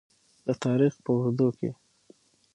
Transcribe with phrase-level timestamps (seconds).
[0.45, 1.69] د تاریخ په اوږدو کې.